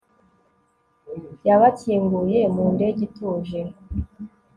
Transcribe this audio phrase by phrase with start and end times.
[1.47, 3.59] yabakinguye mu ndege ituje